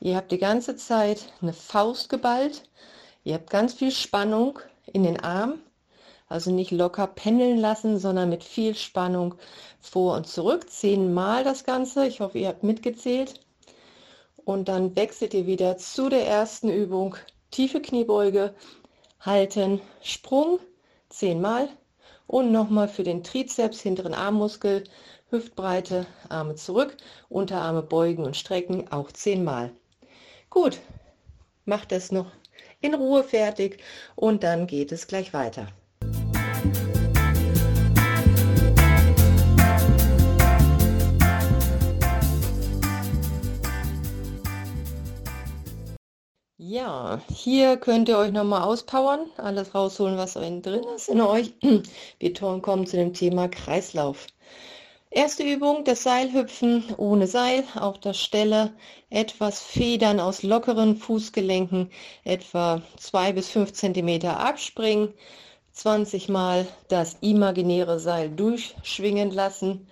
Ihr 0.01 0.17
habt 0.17 0.33
die 0.33 0.39
ganze 0.39 0.75
Zeit 0.75 1.31
eine 1.43 1.53
Faust 1.53 2.09
geballt. 2.09 2.63
Ihr 3.25 3.35
habt 3.35 3.51
ganz 3.51 3.75
viel 3.75 3.91
Spannung 3.91 4.59
in 4.91 5.03
den 5.03 5.21
Arm. 5.21 5.61
Also 6.29 6.51
nicht 6.51 6.71
locker 6.71 7.09
pendeln 7.09 7.59
lassen, 7.59 7.99
sondern 7.99 8.31
mit 8.31 8.43
viel 8.43 8.75
Spannung 8.75 9.35
vor 9.81 10.17
und 10.17 10.27
zurück. 10.27 10.71
Zehnmal 10.71 11.45
das 11.45 11.65
Ganze. 11.65 12.07
Ich 12.07 12.21
hoffe, 12.21 12.39
ihr 12.39 12.49
habt 12.49 12.63
mitgezählt. 12.63 13.41
Und 14.51 14.67
dann 14.67 14.97
wechselt 14.97 15.33
ihr 15.33 15.47
wieder 15.47 15.79
zu 15.79 16.09
der 16.09 16.27
ersten 16.27 16.71
Übung. 16.71 17.15
Tiefe 17.53 17.81
Kniebeuge, 17.81 18.53
halten, 19.21 19.81
Sprung, 20.03 20.59
zehnmal. 21.09 21.69
Und 22.27 22.51
nochmal 22.51 22.89
für 22.89 23.05
den 23.05 23.23
Trizeps, 23.23 23.81
hinteren 23.81 24.13
Armmuskel, 24.13 24.83
Hüftbreite, 25.29 26.05
Arme 26.29 26.57
zurück, 26.57 26.97
Unterarme 27.29 27.83
beugen 27.83 28.25
und 28.25 28.37
strecken, 28.37 28.91
auch 28.91 29.13
zehnmal. 29.13 29.71
Gut, 30.51 30.81
macht 31.65 31.93
das 31.93 32.11
noch 32.11 32.33
in 32.81 32.95
Ruhe 32.95 33.23
fertig 33.23 33.81
und 34.17 34.43
dann 34.43 34.67
geht 34.67 34.91
es 34.91 35.07
gleich 35.07 35.33
weiter. 35.33 35.69
Ja, 46.73 47.21
hier 47.35 47.79
könnt 47.79 48.09
ihr 48.09 48.17
euch 48.17 48.31
nochmal 48.31 48.63
auspowern, 48.63 49.29
alles 49.39 49.75
rausholen, 49.75 50.17
was 50.17 50.35
drin 50.35 50.85
ist 50.95 51.09
in 51.09 51.21
euch. 51.21 51.53
Wir 52.21 52.33
kommen 52.33 52.87
zu 52.87 52.97
dem 52.97 53.13
Thema 53.13 53.49
Kreislauf. 53.49 54.29
Erste 55.11 55.43
Übung, 55.43 55.83
das 55.83 56.05
Seilhüpfen 56.05 56.85
ohne 56.97 57.27
Seil 57.27 57.65
auf 57.75 57.99
der 57.99 58.13
Stelle, 58.13 58.73
etwas 59.11 59.61
Federn 59.61 60.21
aus 60.21 60.45
lockeren 60.45 60.97
Fußgelenken, 60.97 61.91
etwa 62.23 62.81
zwei 62.97 63.33
bis 63.33 63.49
fünf 63.49 63.73
Zentimeter 63.73 64.39
abspringen, 64.39 65.13
20 65.73 66.29
Mal 66.29 66.69
das 66.87 67.17
imaginäre 67.21 67.99
Seil 67.99 68.31
durchschwingen 68.31 69.33
lassen 69.33 69.89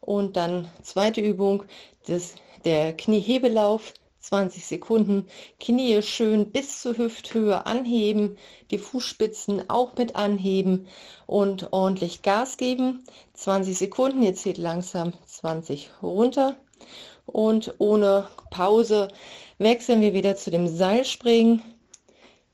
und 0.00 0.38
dann 0.38 0.66
zweite 0.80 1.20
Übung, 1.20 1.64
das, 2.06 2.36
der 2.64 2.96
Kniehebelauf, 2.96 3.92
20 4.22 4.64
Sekunden, 4.64 5.26
Knie 5.58 6.00
schön 6.00 6.52
bis 6.52 6.80
zur 6.80 6.96
Hüfthöhe 6.96 7.66
anheben, 7.66 8.38
die 8.70 8.78
Fußspitzen 8.78 9.68
auch 9.68 9.96
mit 9.96 10.14
anheben 10.14 10.86
und 11.26 11.72
ordentlich 11.72 12.22
Gas 12.22 12.56
geben. 12.56 13.04
20 13.34 13.76
Sekunden, 13.76 14.22
ihr 14.22 14.34
zählt 14.34 14.58
langsam 14.58 15.12
20 15.26 15.90
runter 16.02 16.56
und 17.26 17.74
ohne 17.78 18.28
Pause 18.50 19.08
wechseln 19.58 20.00
wir 20.00 20.14
wieder 20.14 20.36
zu 20.36 20.52
dem 20.52 20.68
Seilspringen. 20.68 21.60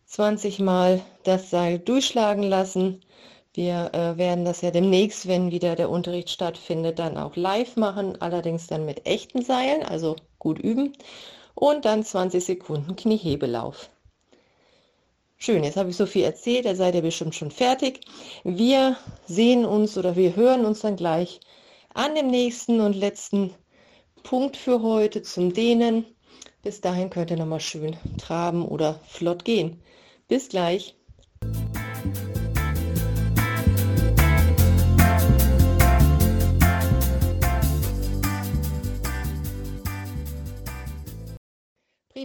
20 0.06 0.60
Mal 0.60 1.02
das 1.24 1.50
Seil 1.50 1.78
durchschlagen 1.78 2.44
lassen. 2.44 3.02
Wir 3.52 3.90
äh, 3.92 4.16
werden 4.16 4.46
das 4.46 4.62
ja 4.62 4.70
demnächst, 4.70 5.28
wenn 5.28 5.50
wieder 5.50 5.76
der 5.76 5.90
Unterricht 5.90 6.30
stattfindet, 6.30 6.98
dann 6.98 7.18
auch 7.18 7.36
live 7.36 7.76
machen, 7.76 8.18
allerdings 8.22 8.68
dann 8.68 8.86
mit 8.86 9.04
echten 9.06 9.42
Seilen, 9.42 9.82
also 9.82 10.16
gut 10.38 10.58
üben 10.58 10.94
und 11.58 11.84
dann 11.84 12.04
20 12.04 12.44
Sekunden 12.44 12.94
Kniehebelauf. 12.94 13.90
Schön, 15.38 15.64
jetzt 15.64 15.76
habe 15.76 15.90
ich 15.90 15.96
so 15.96 16.06
viel 16.06 16.24
erzählt, 16.24 16.66
da 16.66 16.74
seid 16.74 16.94
ihr 16.94 17.02
bestimmt 17.02 17.34
schon 17.34 17.50
fertig. 17.50 18.00
Wir 18.44 18.96
sehen 19.26 19.64
uns 19.64 19.96
oder 19.98 20.16
wir 20.16 20.36
hören 20.36 20.64
uns 20.64 20.80
dann 20.80 20.96
gleich 20.96 21.40
an 21.94 22.14
dem 22.14 22.28
nächsten 22.28 22.80
und 22.80 22.94
letzten 22.94 23.54
Punkt 24.22 24.56
für 24.56 24.82
heute 24.82 25.22
zum 25.22 25.52
Dehnen. 25.52 26.04
Bis 26.62 26.80
dahin 26.80 27.10
könnt 27.10 27.30
ihr 27.30 27.36
nochmal 27.36 27.60
schön 27.60 27.96
traben 28.18 28.64
oder 28.66 29.00
flott 29.06 29.44
gehen. 29.44 29.80
Bis 30.28 30.48
gleich. 30.48 30.97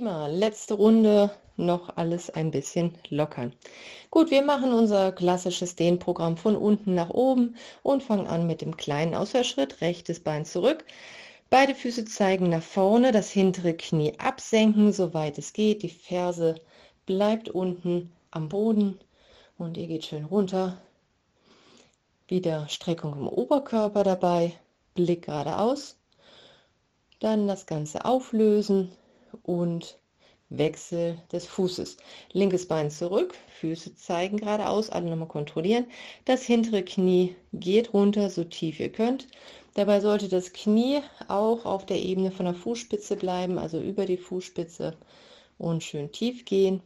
Prima, 0.04 0.28
letzte 0.28 0.74
Runde, 0.74 1.32
noch 1.56 1.96
alles 1.96 2.30
ein 2.30 2.52
bisschen 2.52 2.98
lockern. 3.08 3.54
Gut, 4.12 4.32
wir 4.32 4.42
machen 4.42 4.74
unser 4.74 5.14
klassisches 5.14 5.78
Dehnprogramm 5.78 6.36
von 6.36 6.58
unten 6.58 6.94
nach 6.94 7.10
oben 7.10 7.56
und 7.84 8.04
fangen 8.04 8.28
an 8.28 8.46
mit 8.46 8.60
dem 8.60 8.76
kleinen 8.76 9.16
Ausfallschritt, 9.16 9.80
rechtes 9.80 10.20
Bein 10.20 10.44
zurück. 10.44 10.84
Beide 11.50 11.74
Füße 11.74 12.04
zeigen 12.04 12.50
nach 12.50 12.62
vorne, 12.62 13.14
das 13.14 13.32
hintere 13.32 13.76
Knie 13.76 14.20
absenken, 14.20 14.92
soweit 14.92 15.38
es 15.38 15.54
geht. 15.54 15.84
Die 15.84 15.90
Ferse 15.90 16.56
bleibt 17.06 17.48
unten 17.48 18.12
am 18.30 18.50
Boden 18.50 19.00
und 19.58 19.78
ihr 19.78 19.88
geht 19.88 20.04
schön 20.04 20.26
runter. 20.26 20.78
Wieder 22.28 22.68
Streckung 22.68 23.14
im 23.14 23.28
Oberkörper 23.30 24.04
dabei, 24.04 24.52
Blick 24.96 25.28
geradeaus. 25.28 25.96
Dann 27.22 27.48
das 27.48 27.68
Ganze 27.68 28.04
auflösen, 28.04 28.92
und 29.44 29.98
Wechsel 30.50 31.18
des 31.32 31.48
Fußes. 31.48 31.98
Linkes 32.32 32.68
Bein 32.68 32.92
zurück, 32.92 33.36
Füße 33.60 33.96
zeigen 33.96 34.38
geradeaus, 34.38 34.90
alle 34.90 35.10
nochmal 35.10 35.28
kontrollieren. 35.28 35.86
Das 36.26 36.44
hintere 36.44 36.84
Knie 36.84 37.36
geht 37.54 37.94
runter, 37.94 38.30
so 38.30 38.44
tief 38.44 38.80
ihr 38.80 38.92
könnt. 38.92 39.28
Dabei 39.74 40.00
sollte 40.00 40.30
das 40.30 40.54
Knie 40.54 41.02
auch 41.28 41.66
auf 41.66 41.86
der 41.86 42.00
Ebene 42.00 42.32
von 42.32 42.46
der 42.46 42.54
Fußspitze 42.54 43.16
bleiben, 43.16 43.58
also 43.58 43.80
über 43.80 44.06
die 44.06 44.18
Fußspitze 44.18 44.96
und 45.58 45.84
schön 45.84 46.12
tief 46.12 46.46
gehen. 46.46 46.82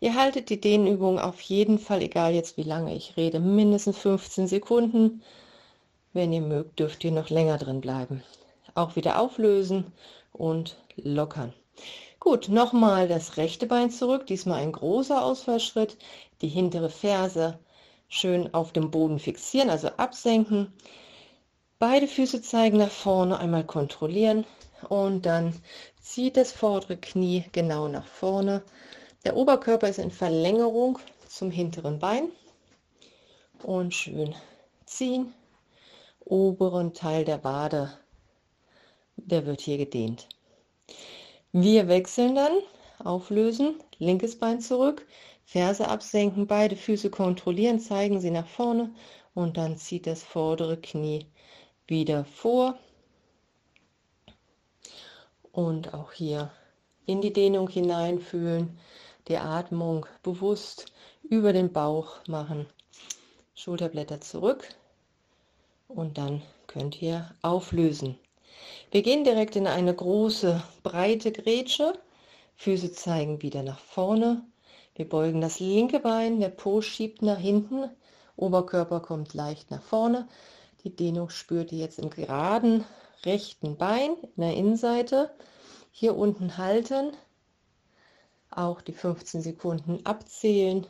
Ihr 0.00 0.14
haltet 0.14 0.50
die 0.50 0.60
Dehnübung 0.60 1.18
auf 1.18 1.40
jeden 1.40 1.78
Fall, 1.78 2.02
egal 2.02 2.34
jetzt 2.34 2.56
wie 2.56 2.64
lange 2.64 2.94
ich 2.94 3.16
rede, 3.16 3.40
mindestens 3.40 3.98
15 3.98 4.48
Sekunden. 4.48 5.22
Wenn 6.12 6.32
ihr 6.32 6.42
mögt, 6.42 6.80
dürft 6.80 7.04
ihr 7.04 7.12
noch 7.12 7.30
länger 7.30 7.58
drin 7.58 7.80
bleiben. 7.80 8.22
Auch 8.76 8.94
wieder 8.94 9.18
auflösen 9.18 9.92
und 10.32 10.76
lockern. 10.96 11.52
Gut, 12.20 12.48
nochmal 12.48 13.08
das 13.08 13.36
rechte 13.36 13.66
Bein 13.66 13.90
zurück, 13.90 14.26
diesmal 14.26 14.60
ein 14.60 14.72
großer 14.72 15.24
Ausfallschritt, 15.24 15.96
die 16.42 16.48
hintere 16.48 16.90
Ferse 16.90 17.58
schön 18.08 18.52
auf 18.52 18.72
dem 18.72 18.90
Boden 18.90 19.18
fixieren, 19.18 19.70
also 19.70 19.88
absenken. 19.96 20.72
Beide 21.78 22.06
Füße 22.06 22.42
zeigen 22.42 22.78
nach 22.78 22.90
vorne, 22.90 23.38
einmal 23.38 23.64
kontrollieren 23.64 24.44
und 24.88 25.24
dann 25.24 25.54
zieht 26.00 26.36
das 26.36 26.52
vordere 26.52 26.96
Knie 26.96 27.44
genau 27.52 27.88
nach 27.88 28.06
vorne. 28.06 28.62
Der 29.24 29.36
Oberkörper 29.36 29.88
ist 29.88 29.98
in 29.98 30.10
Verlängerung 30.10 30.98
zum 31.28 31.50
hinteren 31.50 31.98
Bein 31.98 32.28
und 33.62 33.94
schön 33.94 34.34
ziehen. 34.84 35.32
Oberen 36.24 36.92
Teil 36.92 37.24
der 37.24 37.42
Wade, 37.42 37.90
der 39.16 39.46
wird 39.46 39.60
hier 39.60 39.78
gedehnt. 39.78 40.28
Wir 41.52 41.88
wechseln 41.88 42.34
dann, 42.34 42.52
auflösen, 42.98 43.76
linkes 43.98 44.38
Bein 44.38 44.60
zurück, 44.60 45.06
Ferse 45.44 45.88
absenken, 45.88 46.46
beide 46.46 46.76
Füße 46.76 47.10
kontrollieren, 47.10 47.80
zeigen 47.80 48.20
sie 48.20 48.30
nach 48.30 48.46
vorne 48.46 48.94
und 49.34 49.56
dann 49.56 49.76
zieht 49.76 50.06
das 50.06 50.22
vordere 50.22 50.76
Knie 50.76 51.26
wieder 51.86 52.24
vor. 52.24 52.78
Und 55.52 55.94
auch 55.94 56.12
hier 56.12 56.50
in 57.06 57.20
die 57.20 57.32
Dehnung 57.32 57.68
hineinfühlen, 57.68 58.78
die 59.28 59.38
Atmung 59.38 60.06
bewusst 60.22 60.92
über 61.22 61.52
den 61.52 61.72
Bauch 61.72 62.26
machen. 62.26 62.66
Schulterblätter 63.54 64.20
zurück 64.20 64.68
und 65.88 66.18
dann 66.18 66.42
könnt 66.66 67.00
ihr 67.00 67.34
auflösen. 67.42 68.18
Wir 68.90 69.02
gehen 69.02 69.24
direkt 69.24 69.56
in 69.56 69.66
eine 69.66 69.94
große, 69.94 70.62
breite 70.82 71.32
Grätsche. 71.32 71.94
Füße 72.56 72.92
zeigen 72.92 73.42
wieder 73.42 73.62
nach 73.62 73.78
vorne. 73.78 74.44
Wir 74.94 75.08
beugen 75.08 75.40
das 75.40 75.60
linke 75.60 76.00
Bein, 76.00 76.40
der 76.40 76.48
Po 76.48 76.80
schiebt 76.80 77.22
nach 77.22 77.38
hinten 77.38 77.90
Oberkörper 78.36 79.00
kommt 79.00 79.34
leicht 79.34 79.70
nach 79.70 79.82
vorne. 79.82 80.28
Die 80.84 80.94
Dehnung 80.94 81.30
spürt 81.30 81.72
ihr 81.72 81.78
jetzt 81.78 81.98
im 81.98 82.10
geraden 82.10 82.84
rechten 83.24 83.76
Bein 83.76 84.14
in 84.36 84.42
der 84.42 84.54
Innenseite. 84.54 85.30
Hier 85.90 86.16
unten 86.16 86.58
halten. 86.58 87.12
Auch 88.50 88.82
die 88.82 88.92
15 88.92 89.40
Sekunden 89.40 90.04
abzählen. 90.04 90.86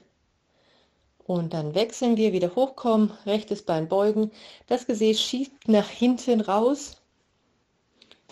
Und 1.24 1.54
dann 1.54 1.74
wechseln 1.74 2.16
wir, 2.16 2.32
wieder 2.32 2.54
hochkommen, 2.54 3.12
rechtes 3.24 3.62
Bein 3.62 3.88
beugen. 3.88 4.30
Das 4.66 4.86
Gesäß 4.86 5.20
schiebt 5.20 5.68
nach 5.68 5.88
hinten 5.88 6.40
raus. 6.40 7.00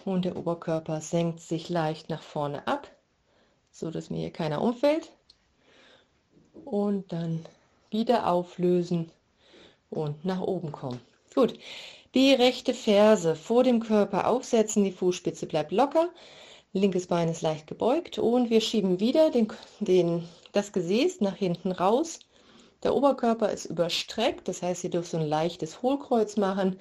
Und 0.05 0.27
der 0.27 0.37
Oberkörper 0.37 1.01
senkt 1.01 1.41
sich 1.41 1.71
leicht 1.71 2.11
nach 2.11 2.23
vorne 2.23 2.67
ab, 2.67 2.89
so 3.71 3.91
dass 3.91 4.11
mir 4.11 4.19
hier 4.19 4.33
keiner 4.33 4.61
umfällt. 4.61 5.11
Und 6.65 7.11
dann 7.13 7.45
wieder 7.91 8.29
auflösen 8.29 9.11
und 9.89 10.25
nach 10.25 10.41
oben 10.41 10.73
kommen. 10.73 11.01
Gut, 11.35 11.55
die 12.15 12.33
rechte 12.35 12.75
Ferse 12.75 13.35
vor 13.35 13.65
dem 13.65 13.81
Körper 13.81 14.29
aufsetzen, 14.29 14.85
die 14.85 14.93
Fußspitze 14.93 15.47
bleibt 15.47 15.73
locker, 15.73 16.11
linkes 16.73 17.07
Bein 17.07 17.29
ist 17.29 17.43
leicht 17.43 17.67
gebeugt 17.67 18.19
und 18.19 18.51
wir 18.51 18.61
schieben 18.61 19.01
wieder 19.01 19.31
den, 19.31 19.49
den, 19.81 20.29
das 20.53 20.73
Gesäß 20.73 21.23
nach 21.23 21.37
hinten 21.37 21.73
raus. 21.73 22.21
Der 22.83 22.95
Oberkörper 22.95 23.51
ist 23.51 23.65
überstreckt, 23.65 24.49
das 24.49 24.63
heißt, 24.63 24.85
ihr 24.85 24.91
dürft 24.91 25.11
so 25.11 25.17
ein 25.17 25.27
leichtes 25.27 25.81
Hohlkreuz 25.81 26.37
machen, 26.37 26.79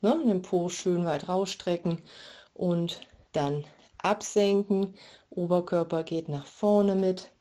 ne, 0.00 0.18
den 0.24 0.42
Po 0.42 0.68
schön 0.70 1.04
weit 1.04 1.28
rausstrecken 1.28 2.02
und 2.62 3.00
dann 3.32 3.64
absenken. 3.98 4.94
Oberkörper 5.30 6.04
geht 6.04 6.28
nach 6.28 6.46
vorne 6.46 6.94
mit. 6.94 7.32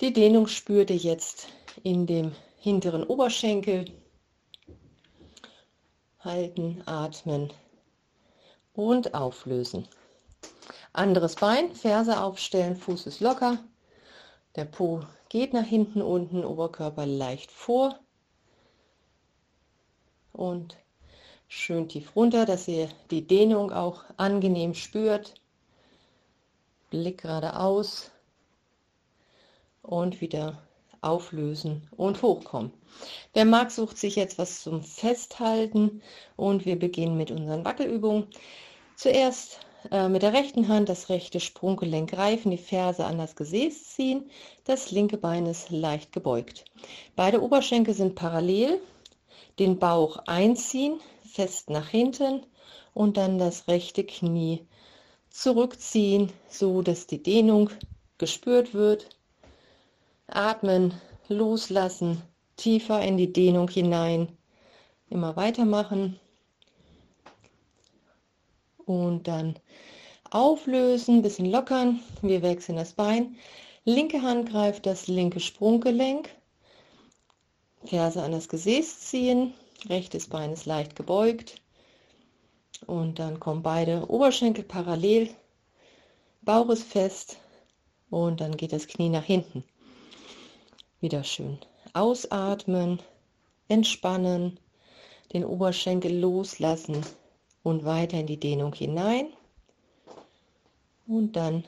Die 0.00 0.12
Dehnung 0.12 0.46
spürt 0.46 0.90
ihr 0.90 0.96
jetzt 0.96 1.48
in 1.82 2.06
dem 2.06 2.30
hinteren 2.56 3.02
Oberschenkel. 3.02 3.86
Halten, 6.20 6.82
atmen 6.86 7.52
und 8.74 9.12
auflösen. 9.12 9.88
Anderes 10.92 11.34
Bein, 11.34 11.74
Ferse 11.74 12.22
aufstellen, 12.22 12.76
Fuß 12.76 13.06
ist 13.06 13.18
locker. 13.18 13.58
Der 14.54 14.66
Po 14.66 15.00
geht 15.30 15.52
nach 15.52 15.66
hinten 15.66 16.00
unten, 16.00 16.44
Oberkörper 16.44 17.06
leicht 17.06 17.50
vor. 17.50 17.98
Und 20.32 20.76
schön 21.52 21.88
tief 21.88 22.14
runter, 22.14 22.46
dass 22.46 22.68
ihr 22.68 22.88
die 23.10 23.26
Dehnung 23.26 23.72
auch 23.72 24.04
angenehm 24.16 24.72
spürt. 24.72 25.34
Blick 26.90 27.22
geradeaus 27.22 28.12
und 29.82 30.20
wieder 30.20 30.62
auflösen 31.00 31.88
und 31.96 32.22
hochkommen. 32.22 32.72
Wer 33.32 33.46
mag, 33.46 33.72
sucht 33.72 33.98
sich 33.98 34.14
jetzt 34.14 34.38
was 34.38 34.62
zum 34.62 34.82
Festhalten 34.82 36.02
und 36.36 36.66
wir 36.66 36.78
beginnen 36.78 37.16
mit 37.16 37.32
unseren 37.32 37.64
Wackelübungen. 37.64 38.28
Zuerst 38.94 39.58
äh, 39.90 40.08
mit 40.08 40.22
der 40.22 40.32
rechten 40.32 40.68
Hand 40.68 40.88
das 40.88 41.08
rechte 41.08 41.40
Sprunggelenk 41.40 42.10
greifen, 42.10 42.52
die 42.52 42.58
Ferse 42.58 43.04
an 43.04 43.18
das 43.18 43.34
Gesäß 43.34 43.88
ziehen, 43.96 44.30
das 44.64 44.92
linke 44.92 45.16
Bein 45.16 45.46
ist 45.46 45.70
leicht 45.70 46.12
gebeugt. 46.12 46.64
Beide 47.16 47.42
Oberschenkel 47.42 47.94
sind 47.94 48.14
parallel, 48.14 48.80
den 49.58 49.78
Bauch 49.78 50.18
einziehen, 50.26 51.00
fest 51.30 51.70
nach 51.70 51.88
hinten 51.88 52.46
und 52.94 53.16
dann 53.16 53.38
das 53.38 53.68
rechte 53.68 54.04
Knie 54.04 54.66
zurückziehen, 55.30 56.32
so 56.48 56.82
dass 56.82 57.06
die 57.06 57.22
Dehnung 57.22 57.70
gespürt 58.18 58.74
wird. 58.74 59.08
Atmen, 60.26 60.94
loslassen, 61.28 62.22
tiefer 62.56 63.00
in 63.02 63.16
die 63.16 63.32
Dehnung 63.32 63.68
hinein. 63.68 64.28
Immer 65.08 65.36
weitermachen. 65.36 66.18
Und 68.84 69.28
dann 69.28 69.58
auflösen, 70.30 71.22
bisschen 71.22 71.50
lockern. 71.50 72.00
Wir 72.22 72.42
wechseln 72.42 72.76
das 72.76 72.92
Bein. 72.92 73.36
Linke 73.84 74.22
Hand 74.22 74.50
greift 74.50 74.86
das 74.86 75.06
linke 75.06 75.40
Sprunggelenk. 75.40 76.28
Ferse 77.84 78.22
an 78.22 78.32
das 78.32 78.48
Gesäß 78.48 79.00
ziehen. 79.00 79.54
Rechtes 79.88 80.28
Bein 80.28 80.52
ist 80.52 80.66
leicht 80.66 80.96
gebeugt. 80.96 81.60
Und 82.86 83.18
dann 83.18 83.40
kommen 83.40 83.62
beide 83.62 84.08
Oberschenkel 84.08 84.64
parallel. 84.64 85.30
Bauch 86.42 86.68
ist 86.70 86.84
fest. 86.84 87.38
Und 88.10 88.40
dann 88.40 88.56
geht 88.56 88.72
das 88.72 88.86
Knie 88.86 89.08
nach 89.08 89.24
hinten. 89.24 89.64
Wieder 91.00 91.24
schön 91.24 91.58
ausatmen, 91.92 93.00
entspannen, 93.68 94.58
den 95.32 95.44
Oberschenkel 95.44 96.18
loslassen 96.18 97.04
und 97.62 97.84
weiter 97.84 98.18
in 98.18 98.26
die 98.26 98.40
Dehnung 98.40 98.74
hinein. 98.74 99.32
Und 101.06 101.34
dann 101.34 101.64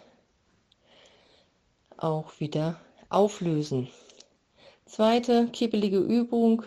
auch 1.96 2.38
wieder 2.38 2.81
auflösen. 3.09 3.88
Zweite 4.87 5.48
kippelige 5.48 5.98
Übung. 5.98 6.64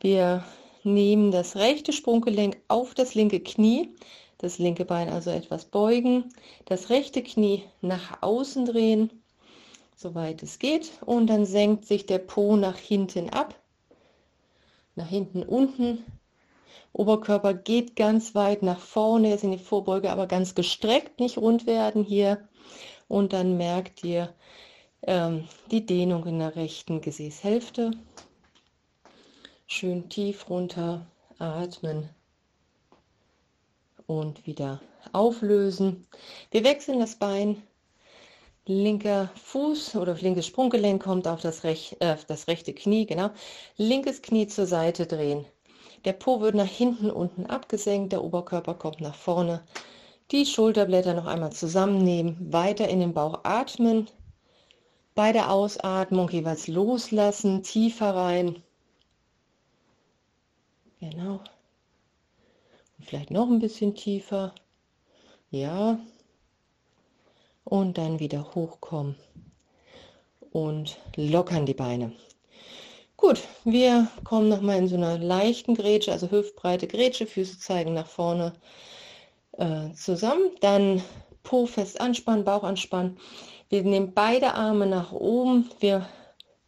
Wir 0.00 0.44
nehmen 0.86 1.30
das 1.30 1.56
rechte 1.56 1.92
Sprunggelenk 1.92 2.56
auf 2.68 2.94
das 2.94 3.14
linke 3.14 3.40
Knie, 3.40 3.90
das 4.38 4.58
linke 4.58 4.84
Bein 4.84 5.10
also 5.10 5.30
etwas 5.30 5.66
beugen, 5.66 6.32
das 6.64 6.88
rechte 6.90 7.22
Knie 7.22 7.64
nach 7.82 8.22
außen 8.22 8.64
drehen 8.64 9.10
soweit 9.96 10.42
es 10.42 10.58
geht. 10.58 10.92
Und 11.04 11.26
dann 11.26 11.46
senkt 11.46 11.86
sich 11.86 12.06
der 12.06 12.18
Po 12.18 12.56
nach 12.56 12.76
hinten 12.76 13.30
ab, 13.30 13.54
nach 14.94 15.08
hinten 15.08 15.42
unten. 15.42 16.04
Oberkörper 16.92 17.54
geht 17.54 17.96
ganz 17.96 18.34
weit 18.34 18.62
nach 18.62 18.78
vorne, 18.78 19.30
jetzt 19.30 19.44
in 19.44 19.50
die 19.50 19.58
Vorbeuge, 19.58 20.10
aber 20.10 20.26
ganz 20.26 20.54
gestreckt, 20.54 21.18
nicht 21.20 21.38
rund 21.38 21.66
werden 21.66 22.04
hier. 22.04 22.48
Und 23.08 23.32
dann 23.32 23.56
merkt 23.56 24.04
ihr 24.04 24.32
ähm, 25.02 25.46
die 25.70 25.84
Dehnung 25.84 26.26
in 26.26 26.38
der 26.38 26.56
rechten 26.56 27.00
Gesäßhälfte. 27.00 27.90
Schön 29.68 30.08
tief 30.08 30.48
runter 30.48 31.04
atmen 31.40 32.08
und 34.06 34.46
wieder 34.46 34.80
auflösen. 35.12 36.06
Wir 36.52 36.62
wechseln 36.62 37.00
das 37.00 37.16
Bein 37.16 37.60
linker 38.64 39.28
Fuß 39.34 39.96
oder 39.96 40.14
linkes 40.14 40.46
Sprunggelenk 40.46 41.02
kommt 41.02 41.26
auf 41.26 41.40
das, 41.40 41.64
rech, 41.64 41.96
äh, 41.98 42.16
das 42.28 42.46
rechte 42.46 42.74
Knie, 42.74 43.06
genau. 43.06 43.30
Linkes 43.76 44.22
Knie 44.22 44.46
zur 44.46 44.66
Seite 44.66 45.04
drehen. 45.04 45.44
Der 46.04 46.12
Po 46.12 46.40
wird 46.40 46.54
nach 46.54 46.64
hinten 46.64 47.10
unten 47.10 47.46
abgesenkt, 47.46 48.12
der 48.12 48.22
Oberkörper 48.22 48.74
kommt 48.74 49.00
nach 49.00 49.16
vorne. 49.16 49.64
Die 50.30 50.46
Schulterblätter 50.46 51.14
noch 51.14 51.26
einmal 51.26 51.52
zusammennehmen, 51.52 52.52
weiter 52.52 52.88
in 52.88 53.00
den 53.00 53.14
Bauch 53.14 53.40
atmen. 53.42 54.06
Bei 55.16 55.32
der 55.32 55.50
Ausatmung 55.50 56.30
jeweils 56.30 56.68
loslassen, 56.68 57.64
tiefer 57.64 58.14
rein. 58.14 58.62
Genau. 61.00 61.40
Und 62.98 63.04
vielleicht 63.04 63.30
noch 63.30 63.48
ein 63.48 63.58
bisschen 63.58 63.94
tiefer. 63.94 64.54
Ja, 65.50 65.98
und 67.64 67.98
dann 67.98 68.20
wieder 68.20 68.54
hochkommen 68.54 69.16
und 70.50 70.98
lockern 71.16 71.66
die 71.66 71.74
Beine. 71.74 72.12
Gut, 73.16 73.42
wir 73.64 74.08
kommen 74.24 74.48
noch 74.48 74.60
mal 74.60 74.76
in 74.78 74.88
so 74.88 74.96
einer 74.96 75.18
leichten 75.18 75.74
Grätsche, 75.74 76.12
also 76.12 76.30
hüftbreite 76.30 76.86
Grätsche, 76.86 77.26
Füße 77.26 77.58
zeigen 77.58 77.94
nach 77.94 78.06
vorne 78.06 78.52
äh, 79.52 79.92
zusammen. 79.94 80.50
Dann 80.60 81.02
Po 81.42 81.66
fest 81.66 82.00
anspannen, 82.00 82.44
Bauch 82.44 82.62
anspannen. 82.62 83.18
Wir 83.68 83.82
nehmen 83.82 84.12
beide 84.14 84.54
Arme 84.54 84.86
nach 84.86 85.12
oben. 85.12 85.70
Wir 85.80 86.06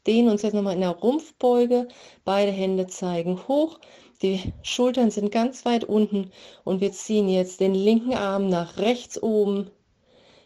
dehnen 0.07 0.31
uns 0.31 0.43
jetzt 0.43 0.55
nochmal 0.55 0.75
in 0.75 0.81
der 0.81 0.91
Rumpfbeuge. 0.91 1.89
Beide 2.25 2.51
Hände 2.51 2.87
zeigen 2.87 3.47
hoch. 3.47 3.79
Die 4.23 4.53
Schultern 4.63 5.13
sind 5.13 5.31
ganz 5.31 5.65
weit 5.65 5.85
unten 5.85 6.33
und 6.65 6.81
wir 6.81 6.91
ziehen 6.93 7.29
jetzt 7.29 7.61
den 7.61 7.75
linken 7.75 8.15
Arm 8.15 8.49
nach 8.49 8.77
rechts 8.79 9.23
oben 9.23 9.71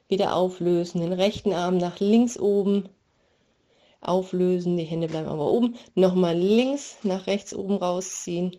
wieder 0.08 0.36
auflösen, 0.36 1.00
den 1.00 1.14
rechten 1.14 1.54
Arm 1.54 1.78
nach 1.78 1.98
links 1.98 2.38
oben 2.38 2.90
auflösen, 4.02 4.76
die 4.76 4.84
Hände 4.84 5.08
bleiben 5.08 5.28
aber 5.28 5.50
oben, 5.50 5.76
nochmal 5.94 6.36
links 6.36 6.98
nach 7.02 7.26
rechts 7.26 7.54
oben 7.54 7.76
rausziehen, 7.76 8.58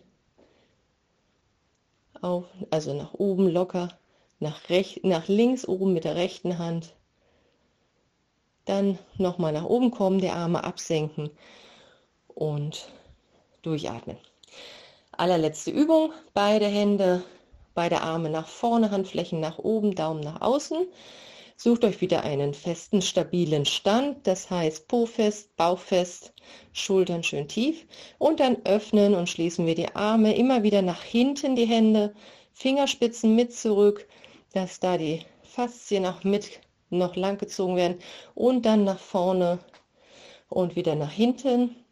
auf, 2.20 2.46
also 2.70 2.92
nach 2.94 3.14
oben 3.14 3.48
locker, 3.48 3.90
nach, 4.40 4.68
rechts, 4.68 5.00
nach 5.04 5.28
links 5.28 5.64
oben 5.68 5.92
mit 5.92 6.02
der 6.02 6.16
rechten 6.16 6.58
Hand, 6.58 6.96
dann 8.64 8.98
nochmal 9.16 9.52
nach 9.52 9.64
oben 9.64 9.92
kommen, 9.92 10.18
die 10.18 10.30
Arme 10.30 10.64
absenken 10.64 11.30
und 12.28 12.88
durchatmen. 13.62 14.16
Allerletzte 15.18 15.70
Übung, 15.70 16.12
beide 16.32 16.66
Hände, 16.66 17.22
beide 17.74 18.00
Arme 18.02 18.30
nach 18.30 18.48
vorne, 18.48 18.90
Handflächen 18.90 19.40
nach 19.40 19.58
oben, 19.58 19.94
Daumen 19.94 20.20
nach 20.20 20.40
außen. 20.40 20.86
Sucht 21.56 21.84
euch 21.84 22.00
wieder 22.00 22.24
einen 22.24 22.52
festen, 22.52 23.00
stabilen 23.00 23.64
Stand, 23.64 24.26
das 24.26 24.50
heißt 24.50 24.88
Po 24.88 25.06
fest, 25.06 25.54
Bauch 25.56 25.78
fest, 25.78 26.32
Schultern 26.72 27.22
schön 27.22 27.46
tief 27.46 27.86
und 28.18 28.40
dann 28.40 28.56
öffnen 28.64 29.14
und 29.14 29.28
schließen 29.28 29.64
wir 29.64 29.76
die 29.76 29.94
Arme 29.94 30.34
immer 30.34 30.64
wieder 30.64 30.82
nach 30.82 31.02
hinten 31.02 31.54
die 31.54 31.66
Hände, 31.66 32.12
Fingerspitzen 32.52 33.36
mit 33.36 33.52
zurück, 33.52 34.08
dass 34.52 34.80
da 34.80 34.98
die 34.98 35.20
Faszien 35.42 36.06
auch 36.06 36.24
mit 36.24 36.60
noch 36.90 37.14
lang 37.14 37.38
gezogen 37.38 37.76
werden 37.76 37.98
und 38.34 38.66
dann 38.66 38.84
nach 38.84 38.98
vorne 38.98 39.58
und 40.48 40.76
wieder 40.76 40.94
nach 40.96 41.12
hinten. 41.12 41.83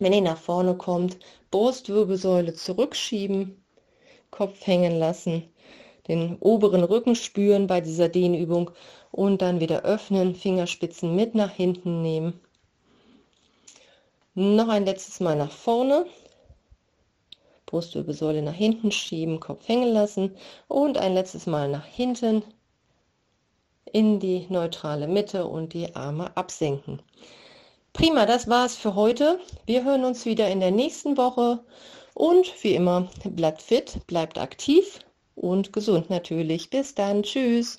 Wenn 0.00 0.12
ihr 0.12 0.22
nach 0.22 0.38
vorne 0.38 0.74
kommt, 0.74 1.18
Brustwirbelsäule 1.52 2.54
zurückschieben, 2.54 3.62
Kopf 4.32 4.66
hängen 4.66 4.98
lassen 4.98 5.44
den 6.10 6.38
oberen 6.40 6.82
Rücken 6.82 7.14
spüren 7.14 7.68
bei 7.68 7.80
dieser 7.80 8.08
Dehnübung 8.08 8.72
und 9.12 9.42
dann 9.42 9.60
wieder 9.60 9.82
öffnen, 9.82 10.34
Fingerspitzen 10.34 11.14
mit 11.14 11.36
nach 11.36 11.52
hinten 11.52 12.02
nehmen. 12.02 12.40
Noch 14.34 14.68
ein 14.68 14.84
letztes 14.84 15.20
Mal 15.20 15.36
nach 15.36 15.52
vorne. 15.52 16.06
Brustwirbelsäule 17.66 18.42
nach 18.42 18.54
hinten 18.54 18.90
schieben, 18.90 19.38
Kopf 19.38 19.68
hängen 19.68 19.92
lassen 19.92 20.36
und 20.66 20.98
ein 20.98 21.14
letztes 21.14 21.46
Mal 21.46 21.68
nach 21.68 21.84
hinten 21.84 22.42
in 23.92 24.18
die 24.18 24.46
neutrale 24.48 25.06
Mitte 25.06 25.46
und 25.46 25.74
die 25.74 25.94
Arme 25.94 26.36
absenken. 26.36 27.00
Prima, 27.92 28.24
das 28.24 28.48
war's 28.48 28.76
für 28.76 28.94
heute. 28.94 29.40
Wir 29.66 29.84
hören 29.84 30.04
uns 30.04 30.24
wieder 30.24 30.48
in 30.48 30.60
der 30.60 30.70
nächsten 30.70 31.16
Woche 31.16 31.64
und 32.14 32.52
wie 32.62 32.74
immer, 32.74 33.08
bleibt 33.24 33.62
fit, 33.62 34.06
bleibt 34.06 34.38
aktiv 34.38 35.00
und 35.34 35.72
gesund 35.72 36.08
natürlich. 36.08 36.70
Bis 36.70 36.94
dann. 36.94 37.22
Tschüss. 37.22 37.78